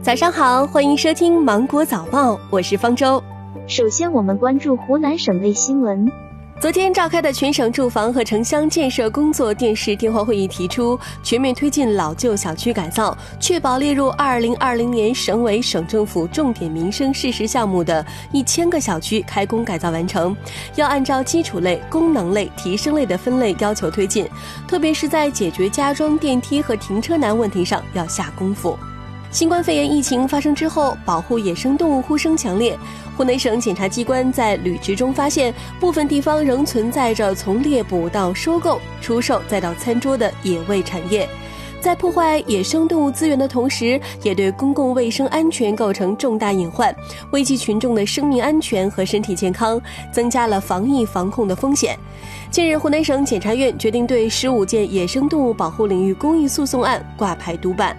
[0.00, 3.22] 早上好，欢迎收听《芒果早报》，我是方舟。
[3.66, 6.10] 首先，我们关注湖南省内新闻。
[6.60, 20.34] 昨天召开的全省住房和城乡建设工作电视电话会议提出，全面推进老旧小区改造，确保列入二零二零年省委省政府重点民生事实项目的一千个小区开工改造完成。
[20.76, 24.26] 要按照基础类、功能类、提升类的分类要求推进，
[24.66, 28.78] 特别是在解决加装电梯和停车难问题上要下功夫。
[29.30, 32.76] 新冠肺炎疫情发生之后，保护野生动物呼声强烈。
[33.14, 41.28] 湖南省检察机关在履职中发现，部分地方仍存在着从猎捕到收购、出售再到餐桌的野味产业，
[41.78, 46.94] 在破坏野生动物资源的同时，也对公共卫生安全构成重大隐患，
[47.32, 49.78] 危及群众的生命安全和身体健康，
[50.10, 51.98] 增加了防疫防控的风险。
[52.50, 57.94] 近日，湖南省检察院决定对十五件野生动物保护领域公益诉讼案挂牌督办。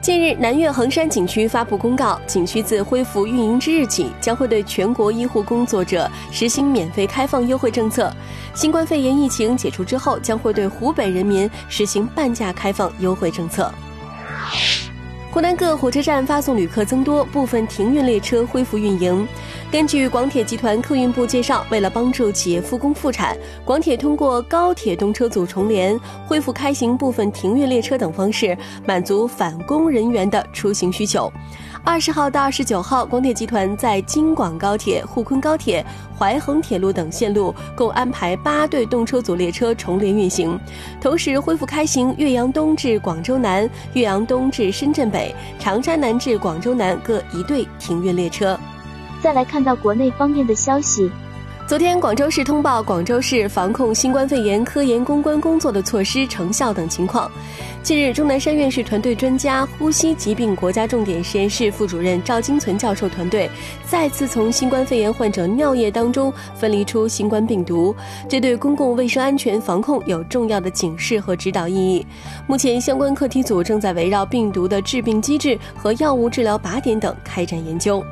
[0.00, 8.14] 近日，南岳衡山景区发布公告，景区自恢复运营之日起，将会对全国医护工作者实行免费开放优惠政策。
[8.52, 13.72] 新冠肺炎疫情解除之后，将会对湖北人民实行半价开放优惠政策。
[15.30, 19.26] 湖南各火车站发送旅客增多，部分停运列车恢复运营。
[19.74, 31.28] 根据广铁集团客运部介绍，为了帮助企业复工复产，广铁通过高铁动车组重联、恢复开行部分停运列车等方式，满足返工人员的出行需求。
[31.82, 35.84] 二十号到二十九号，广铁集团在京广高铁、沪昆高铁、
[36.16, 40.56] 淮衡铁路等线路共安排八对动车组列车重联运行，
[41.00, 48.56] 同时恢复开行岳阳东至广州南、岳阳东至深圳北、长沙南至广州南各一对停运列车。
[49.24, 51.10] 再来看到国内方面的消息。
[51.66, 57.30] 昨天，广州市通报广州市防控新冠肺炎科研攻关工作的措施成效等情况。
[57.82, 63.50] 近日，钟南山院士团队专家、呼吸疾病国家重点实验室副主任赵金存教授团队
[63.86, 67.96] 再次从新冠肺炎患者尿液当中分离出新冠病毒，
[68.28, 72.06] 这对公共卫生安全防控有重要的警示和指导意义。
[72.46, 78.04] 目前，相关课题组正在围绕病毒的致病机制和药物治疗靶点等开展研究。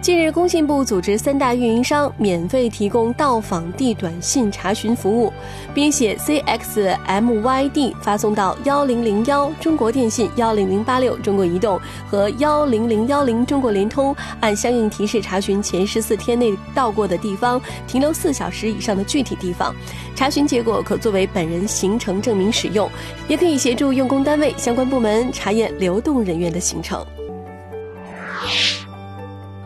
[0.00, 5.32] 近日，工信部组织三大运营商免费提供到访地短信查询服务，
[5.72, 11.80] 编写 CXMYD 发送到幺零零幺中国电信、幺零零八六中国移动
[12.10, 19.72] 和幺零零幺零中国联通，按相应提示查询前十四天内到过的地方、停留四小时以上的具体地方。
[20.16, 22.90] 查询结果可作为本人行程证明使用，
[23.28, 27.06] 也可以协助用工单位相关部门查验流动人员的行程。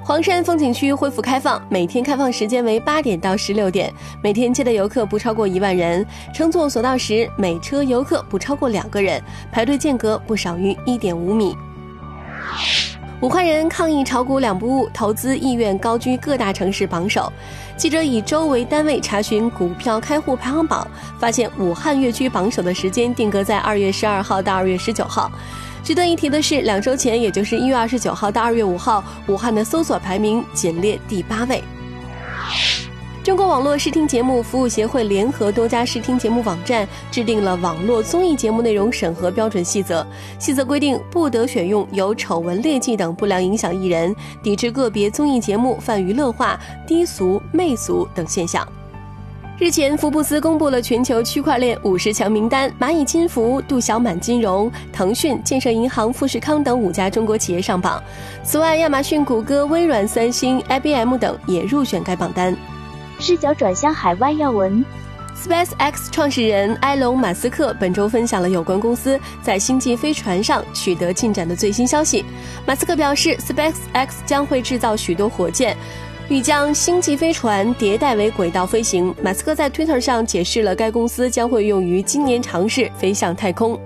[0.07, 6.07] 黄山风景区恢复开放，每天开放时间为八点到十六点，每天接待游客不超过一万人。
[6.33, 11.57] 乘坐索道时，每车游客不超过两个人，排队间隔不少于一点五米。
[13.21, 17.33] 武汉人抗议炒股两不误，投资意愿高居各大城市榜首。
[17.77, 20.87] 记者以周为单位查询股票开户排行榜，
[21.19, 25.33] 发现武汉越区榜首的时间定格在二月十二号到二月十九号。
[25.87, 31.63] 值得一提的是，两周前，也就是一月二十九号到二月五号，武汉的搜索排名仅列第八位。
[33.23, 40.05] 中国网络视听节目服务协会联合多家视听节目网站，制定了网络综艺节目内容审核标准细则。
[40.41, 48.67] 细则规定，不得选用有丑闻劣迹等不良影响艺人，抵制个别综艺节目泛娱乐化、低俗、媚俗等现象。
[49.59, 58.03] 日前，福布斯公布了全球区块链五十强名单，蚂蚁金服、度小满金融、腾讯、建设银行、富士康等五家中国企业上榜。
[58.43, 62.55] 此外，亚马逊、谷歌、微软、三星、IBM 等也入选该榜单。
[63.19, 64.85] 视角转向海外要闻
[65.35, 72.23] ，SpaceX 创始人埃隆·马斯克本周分享了有关公司在星际飞船上取得进展的最新消息。
[72.67, 75.75] 马斯克表示，SpaceX 将会制造许多火箭。
[76.29, 79.15] 欲将星际飞船迭代为轨道飞行。
[79.23, 83.79] 马斯克在 Twitter 上解释了该公司将会用于今年尝试飞向太空。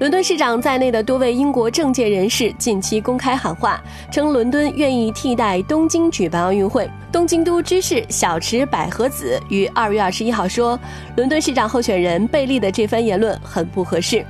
[0.00, 6.88] 伦敦市长在内的多位英国政界人士近期公开喊话，称伦敦愿意替代东京举办奥运会。
[7.10, 10.78] 东京都知事小池百合子于二月二十一号说，
[11.16, 14.24] 伦敦市长候选人贝利的这番言论很不合适。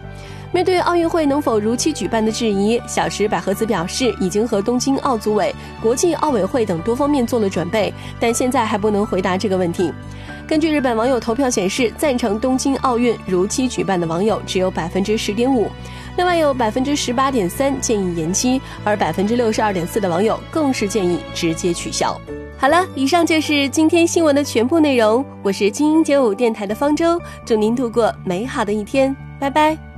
[0.53, 9.93] 面对奥运会能否如期举办的质疑，小池百合子表示，已经和东京奥组委、国际奥委会等多方面做了准备，但现在还不能回答这个问题。
[10.49, 15.71] 根据日本网友投票显示，赞成东京奥运如期举办的网友只有百分之十点五，
[16.17, 22.21] 另外有百分之十八点三建议延期，而百分之六十二点四的网友更是建议直接取消。
[22.59, 25.25] 好了，以上就是今天新闻的全部内容。
[25.45, 29.90] 我是精英九五电台的方舟，祝您度过美好的一天，拜拜。